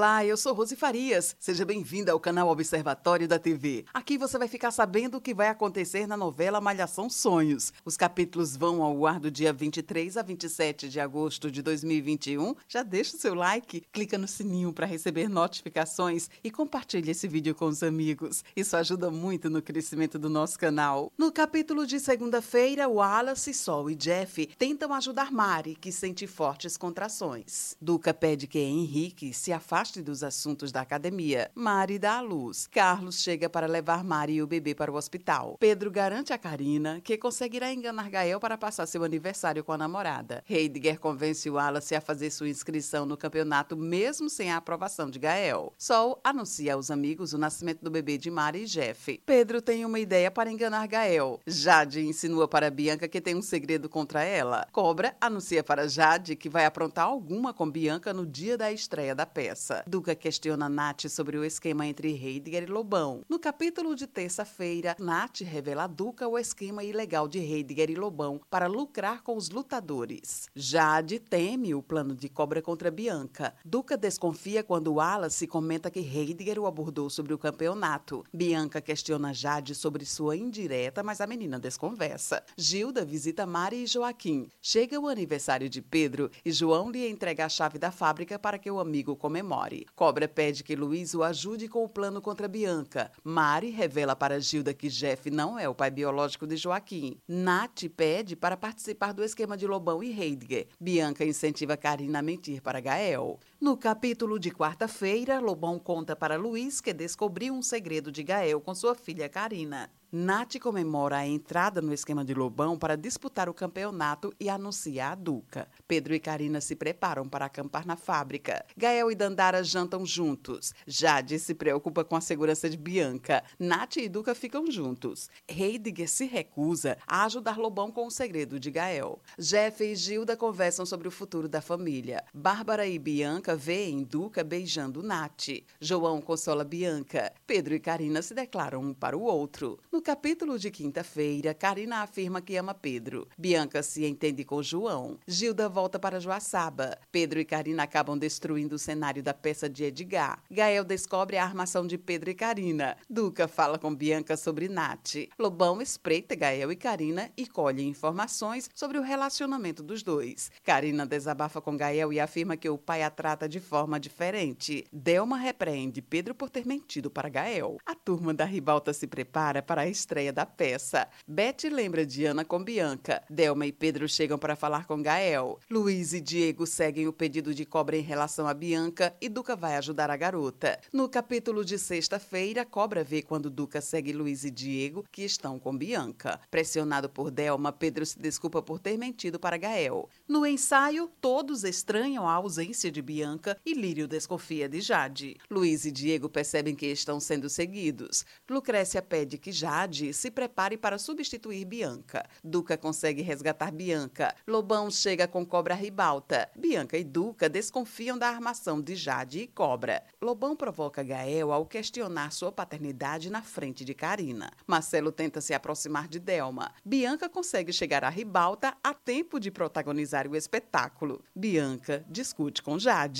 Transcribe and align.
Olá, 0.00 0.24
eu 0.24 0.34
sou 0.34 0.54
Rose 0.54 0.74
Farias. 0.76 1.36
Seja 1.38 1.62
bem-vinda 1.62 2.12
ao 2.12 2.18
canal 2.18 2.48
Observatório 2.48 3.28
da 3.28 3.38
TV. 3.38 3.84
Aqui 3.92 4.16
você 4.16 4.38
vai 4.38 4.48
ficar 4.48 4.70
sabendo 4.70 5.18
o 5.18 5.20
que 5.20 5.34
vai 5.34 5.48
acontecer 5.48 6.06
na 6.06 6.16
novela 6.16 6.58
Malhação 6.58 7.10
Sonhos. 7.10 7.70
Os 7.84 7.98
capítulos 7.98 8.56
vão 8.56 8.82
ao 8.82 9.06
ar 9.06 9.20
do 9.20 9.30
dia 9.30 9.52
23 9.52 10.16
a 10.16 10.22
27 10.22 10.88
de 10.88 10.98
agosto 10.98 11.50
de 11.50 11.60
2021. 11.60 12.54
Já 12.66 12.82
deixa 12.82 13.14
o 13.14 13.20
seu 13.20 13.34
like, 13.34 13.82
clica 13.92 14.16
no 14.16 14.26
sininho 14.26 14.72
para 14.72 14.86
receber 14.86 15.28
notificações 15.28 16.30
e 16.42 16.50
compartilhe 16.50 17.10
esse 17.10 17.28
vídeo 17.28 17.54
com 17.54 17.66
os 17.66 17.82
amigos. 17.82 18.42
Isso 18.56 18.78
ajuda 18.78 19.10
muito 19.10 19.50
no 19.50 19.60
crescimento 19.60 20.18
do 20.18 20.30
nosso 20.30 20.58
canal. 20.58 21.12
No 21.18 21.30
capítulo 21.30 21.86
de 21.86 22.00
segunda-feira, 22.00 22.88
Wallace, 22.88 23.52
Sol 23.52 23.90
e 23.90 23.94
Jeff 23.94 24.46
tentam 24.56 24.94
ajudar 24.94 25.30
Mari, 25.30 25.74
que 25.74 25.92
sente 25.92 26.26
fortes 26.26 26.78
contrações. 26.78 27.76
Duca 27.78 28.14
pede 28.14 28.46
que 28.46 28.58
Henrique 28.58 29.34
se 29.34 29.52
afaste 29.52 29.89
afaste 29.90 30.02
dos 30.02 30.22
assuntos 30.22 30.70
da 30.70 30.80
academia. 30.80 31.50
Mari 31.54 31.98
dá 31.98 32.18
à 32.18 32.20
luz. 32.20 32.68
Carlos 32.68 33.20
chega 33.20 33.48
para 33.50 33.66
levar 33.66 34.04
Mari 34.04 34.34
e 34.34 34.42
o 34.42 34.46
bebê 34.46 34.74
para 34.74 34.92
o 34.92 34.94
hospital. 34.94 35.56
Pedro 35.58 35.90
garante 35.90 36.32
a 36.32 36.38
Karina 36.38 37.00
que 37.02 37.18
conseguirá 37.18 37.72
enganar 37.72 38.08
Gael 38.08 38.38
para 38.38 38.56
passar 38.56 38.86
seu 38.86 39.02
aniversário 39.02 39.64
com 39.64 39.72
a 39.72 39.78
namorada. 39.78 40.44
Heidegger 40.48 41.00
convence 41.00 41.50
Wallace 41.50 41.94
a 41.94 42.00
fazer 42.00 42.30
sua 42.30 42.48
inscrição 42.48 43.04
no 43.04 43.16
campeonato 43.16 43.76
mesmo 43.76 44.30
sem 44.30 44.52
a 44.52 44.58
aprovação 44.58 45.10
de 45.10 45.18
Gael. 45.18 45.72
Sol 45.76 46.20
anuncia 46.22 46.74
aos 46.74 46.90
amigos 46.90 47.32
o 47.32 47.38
nascimento 47.38 47.82
do 47.82 47.90
bebê 47.90 48.16
de 48.16 48.30
Mari 48.30 48.62
e 48.62 48.66
Jeff. 48.66 49.20
Pedro 49.26 49.60
tem 49.60 49.84
uma 49.84 49.98
ideia 49.98 50.30
para 50.30 50.52
enganar 50.52 50.86
Gael. 50.86 51.40
Jade 51.46 52.06
insinua 52.06 52.46
para 52.46 52.70
Bianca 52.70 53.08
que 53.08 53.20
tem 53.20 53.34
um 53.34 53.42
segredo 53.42 53.88
contra 53.88 54.22
ela. 54.22 54.66
Cobra 54.70 55.16
anuncia 55.20 55.64
para 55.64 55.88
Jade 55.88 56.36
que 56.36 56.48
vai 56.48 56.64
aprontar 56.64 57.06
alguma 57.06 57.52
com 57.52 57.68
Bianca 57.68 58.14
no 58.14 58.24
dia 58.24 58.56
da 58.56 58.70
estreia 58.70 59.14
da 59.14 59.26
peça. 59.26 59.79
Duca 59.86 60.14
questiona 60.14 60.68
Nath 60.68 61.06
sobre 61.08 61.36
o 61.36 61.44
esquema 61.44 61.86
entre 61.86 62.10
Heidegger 62.10 62.64
e 62.64 62.66
Lobão. 62.66 63.22
No 63.28 63.38
capítulo 63.38 63.94
de 63.94 64.06
terça-feira, 64.06 64.96
Nath 64.98 65.40
revela 65.40 65.84
a 65.84 65.86
Duca 65.86 66.28
o 66.28 66.38
esquema 66.38 66.82
ilegal 66.84 67.28
de 67.28 67.38
Heidegger 67.38 67.90
e 67.90 67.94
Lobão 67.94 68.40
para 68.50 68.66
lucrar 68.66 69.22
com 69.22 69.36
os 69.36 69.50
lutadores. 69.50 70.48
Jade 70.54 71.18
teme 71.18 71.74
o 71.74 71.82
plano 71.82 72.14
de 72.14 72.28
cobra 72.28 72.60
contra 72.60 72.90
Bianca. 72.90 73.54
Duca 73.64 73.96
desconfia 73.96 74.62
quando 74.62 74.94
Wallace 74.94 75.46
comenta 75.46 75.90
que 75.90 76.00
Heidegger 76.00 76.58
o 76.58 76.66
abordou 76.66 77.08
sobre 77.08 77.32
o 77.32 77.38
campeonato. 77.38 78.24
Bianca 78.32 78.80
questiona 78.80 79.32
Jade 79.32 79.74
sobre 79.74 80.04
sua 80.04 80.36
indireta, 80.36 81.02
mas 81.02 81.20
a 81.20 81.26
menina 81.26 81.58
desconversa. 81.58 82.42
Gilda 82.56 83.04
visita 83.04 83.46
Mari 83.46 83.84
e 83.84 83.86
Joaquim. 83.86 84.48
Chega 84.60 84.98
o 84.98 85.08
aniversário 85.08 85.68
de 85.68 85.80
Pedro 85.80 86.30
e 86.44 86.52
João 86.52 86.90
lhe 86.90 87.08
entrega 87.08 87.46
a 87.46 87.48
chave 87.48 87.78
da 87.78 87.90
fábrica 87.90 88.38
para 88.38 88.58
que 88.58 88.70
o 88.70 88.80
amigo 88.80 89.16
comemore 89.16 89.69
memore. 89.70 89.86
Cobra 89.94 90.28
pede 90.28 90.62
que 90.64 90.74
Luiz 90.74 91.14
o 91.14 91.22
ajude 91.22 91.68
com 91.68 91.84
o 91.84 91.88
plano 91.88 92.20
contra 92.20 92.48
Bianca. 92.48 93.10
Mari 93.22 93.70
revela 93.70 94.16
para 94.16 94.40
Gilda 94.40 94.74
que 94.74 94.88
Jeff 94.88 95.30
não 95.30 95.58
é 95.58 95.68
o 95.68 95.74
pai 95.74 95.90
biológico 95.90 96.46
de 96.46 96.56
Joaquim. 96.56 97.16
Nath 97.28 97.84
pede 97.96 98.34
para 98.34 98.56
participar 98.56 99.12
do 99.12 99.22
esquema 99.22 99.56
de 99.56 99.66
Lobão 99.66 100.02
e 100.02 100.10
Heidegger. 100.10 100.66
Bianca 100.80 101.24
incentiva 101.24 101.76
Karina 101.76 102.18
a 102.18 102.22
mentir 102.22 102.60
para 102.60 102.80
Gael. 102.80 103.38
No 103.60 103.76
capítulo 103.76 104.38
de 104.38 104.50
quarta-feira, 104.50 105.38
Lobão 105.38 105.78
conta 105.78 106.16
para 106.16 106.38
Luiz 106.38 106.80
que 106.80 106.94
descobriu 106.94 107.52
um 107.52 107.60
segredo 107.60 108.10
de 108.10 108.22
Gael 108.22 108.58
com 108.58 108.74
sua 108.74 108.94
filha 108.94 109.28
Karina. 109.28 109.90
Nath 110.12 110.58
comemora 110.58 111.18
a 111.18 111.26
entrada 111.26 111.80
no 111.80 111.92
esquema 111.92 112.24
de 112.24 112.34
Lobão 112.34 112.76
para 112.76 112.96
disputar 112.96 113.48
o 113.48 113.54
campeonato 113.54 114.34
e 114.40 114.48
anuncia 114.48 115.10
a 115.10 115.14
Duca. 115.14 115.68
Pedro 115.86 116.12
e 116.12 116.18
Karina 116.18 116.60
se 116.60 116.74
preparam 116.74 117.28
para 117.28 117.44
acampar 117.44 117.86
na 117.86 117.94
fábrica. 117.94 118.64
Gael 118.76 119.12
e 119.12 119.14
Dandara 119.14 119.62
jantam 119.62 120.04
juntos. 120.04 120.74
Jade 120.84 121.38
se 121.38 121.54
preocupa 121.54 122.02
com 122.02 122.16
a 122.16 122.20
segurança 122.20 122.68
de 122.68 122.76
Bianca. 122.76 123.44
Nath 123.56 123.98
e 123.98 124.08
Duca 124.08 124.34
ficam 124.34 124.68
juntos. 124.68 125.30
Heidegger 125.46 126.08
se 126.08 126.24
recusa 126.24 126.98
a 127.06 127.24
ajudar 127.26 127.56
Lobão 127.56 127.92
com 127.92 128.04
o 128.04 128.10
segredo 128.10 128.58
de 128.58 128.70
Gael. 128.72 129.20
Jeff 129.38 129.84
e 129.84 129.94
Gilda 129.94 130.36
conversam 130.36 130.84
sobre 130.84 131.06
o 131.06 131.12
futuro 131.12 131.48
da 131.48 131.60
família. 131.60 132.24
Bárbara 132.34 132.84
e 132.84 132.98
Bianca 132.98 133.49
veem 133.56 134.02
Duca 134.02 134.42
beijando 134.42 135.02
Nath. 135.02 135.48
João 135.80 136.20
consola 136.20 136.64
Bianca. 136.64 137.32
Pedro 137.46 137.74
e 137.74 137.80
Karina 137.80 138.22
se 138.22 138.34
declaram 138.34 138.80
um 138.80 138.94
para 138.94 139.16
o 139.16 139.22
outro. 139.22 139.78
No 139.92 140.02
capítulo 140.02 140.58
de 140.58 140.70
quinta-feira, 140.70 141.54
Karina 141.54 142.02
afirma 142.02 142.40
que 142.40 142.56
ama 142.56 142.74
Pedro. 142.74 143.26
Bianca 143.36 143.82
se 143.82 144.06
entende 144.06 144.44
com 144.44 144.62
João. 144.62 145.18
Gilda 145.26 145.68
volta 145.68 145.98
para 145.98 146.20
Joaçaba. 146.20 146.98
Pedro 147.10 147.40
e 147.40 147.44
Karina 147.44 147.82
acabam 147.82 148.18
destruindo 148.18 148.76
o 148.76 148.78
cenário 148.78 149.22
da 149.22 149.34
peça 149.34 149.68
de 149.68 149.84
Edgar. 149.84 150.42
Gael 150.50 150.84
descobre 150.84 151.36
a 151.36 151.44
armação 151.44 151.86
de 151.86 151.98
Pedro 151.98 152.30
e 152.30 152.34
Karina. 152.34 152.96
Duca 153.08 153.48
fala 153.48 153.78
com 153.78 153.94
Bianca 153.94 154.36
sobre 154.36 154.68
Nath. 154.68 155.28
Lobão 155.38 155.80
espreita 155.80 156.34
Gael 156.34 156.72
e 156.72 156.76
Karina 156.76 157.30
e 157.36 157.46
colhe 157.46 157.86
informações 157.86 158.68
sobre 158.74 158.98
o 158.98 159.02
relacionamento 159.02 159.82
dos 159.82 160.02
dois. 160.02 160.50
Karina 160.64 161.06
desabafa 161.06 161.60
com 161.60 161.76
Gael 161.76 162.12
e 162.12 162.20
afirma 162.20 162.56
que 162.56 162.68
o 162.68 162.78
pai 162.78 163.02
a 163.02 163.10
trata 163.10 163.39
de 163.48 163.60
forma 163.60 163.98
diferente. 163.98 164.86
Delma 164.92 165.36
repreende 165.36 166.02
Pedro 166.02 166.34
por 166.34 166.50
ter 166.50 166.66
mentido 166.66 167.10
para 167.10 167.28
Gael. 167.28 167.78
A 167.86 167.94
turma 167.94 168.34
da 168.34 168.44
ribalta 168.44 168.92
se 168.92 169.06
prepara 169.06 169.62
para 169.62 169.82
a 169.82 169.88
estreia 169.88 170.32
da 170.32 170.44
peça. 170.44 171.08
Beth 171.26 171.70
lembra 171.70 172.04
Diana 172.04 172.44
com 172.44 172.62
Bianca. 172.62 173.22
Delma 173.30 173.66
e 173.66 173.72
Pedro 173.72 174.08
chegam 174.08 174.38
para 174.38 174.56
falar 174.56 174.86
com 174.86 175.02
Gael. 175.02 175.58
Luiz 175.70 176.12
e 176.12 176.20
Diego 176.20 176.66
seguem 176.66 177.06
o 177.06 177.12
pedido 177.12 177.54
de 177.54 177.64
Cobra 177.64 177.96
em 177.96 178.02
relação 178.02 178.46
a 178.46 178.54
Bianca 178.54 179.14
e 179.20 179.28
Duca 179.28 179.56
vai 179.56 179.76
ajudar 179.76 180.10
a 180.10 180.16
garota. 180.16 180.78
No 180.92 181.08
capítulo 181.08 181.64
de 181.64 181.78
sexta-feira, 181.78 182.64
Cobra 182.64 183.02
vê 183.02 183.22
quando 183.22 183.50
Duca 183.50 183.80
segue 183.80 184.12
Luiz 184.12 184.44
e 184.44 184.50
Diego, 184.50 185.04
que 185.10 185.22
estão 185.22 185.58
com 185.58 185.76
Bianca. 185.76 186.40
Pressionado 186.50 187.08
por 187.08 187.30
Delma, 187.30 187.72
Pedro 187.72 188.04
se 188.04 188.18
desculpa 188.18 188.60
por 188.60 188.78
ter 188.78 188.98
mentido 188.98 189.38
para 189.38 189.56
Gael. 189.56 190.08
No 190.28 190.46
ensaio, 190.46 191.10
todos 191.20 191.64
estranham 191.64 192.28
a 192.28 192.32
ausência 192.32 192.90
de 192.90 193.00
Bianca 193.00 193.29
e 193.64 193.74
Lírio 193.74 194.08
desconfia 194.08 194.68
de 194.68 194.80
Jade. 194.80 195.36
Luiz 195.50 195.84
e 195.84 195.92
Diego 195.92 196.28
percebem 196.28 196.74
que 196.74 196.86
estão 196.86 197.20
sendo 197.20 197.48
seguidos. 197.48 198.24
Lucrécia 198.48 199.00
pede 199.00 199.38
que 199.38 199.52
Jade 199.52 200.12
se 200.12 200.30
prepare 200.30 200.76
para 200.76 200.98
substituir 200.98 201.64
Bianca. 201.64 202.28
Duca 202.42 202.76
consegue 202.76 203.22
resgatar 203.22 203.70
Bianca. 203.70 204.34
Lobão 204.46 204.90
chega 204.90 205.28
com 205.28 205.44
Cobra 205.44 205.74
Ribalta. 205.74 206.50
Bianca 206.56 206.96
e 206.96 207.04
Duca 207.04 207.48
desconfiam 207.48 208.18
da 208.18 208.28
armação 208.28 208.80
de 208.80 208.96
Jade 208.96 209.40
e 209.40 209.46
Cobra. 209.46 210.02
Lobão 210.20 210.56
provoca 210.56 211.02
Gael 211.02 211.52
ao 211.52 211.66
questionar 211.66 212.32
sua 212.32 212.50
paternidade 212.50 213.30
na 213.30 213.42
frente 213.42 213.84
de 213.84 213.94
Karina. 213.94 214.50
Marcelo 214.66 215.12
tenta 215.12 215.40
se 215.40 215.54
aproximar 215.54 216.08
de 216.08 216.18
Delma. 216.18 216.72
Bianca 216.84 217.28
consegue 217.28 217.72
chegar 217.72 218.04
a 218.04 218.08
Ribalta 218.08 218.76
a 218.82 218.92
tempo 218.94 219.38
de 219.38 219.50
protagonizar 219.50 220.26
o 220.26 220.36
espetáculo. 220.36 221.22
Bianca 221.34 222.04
discute 222.08 222.62
com 222.62 222.78
Jade. 222.78 223.19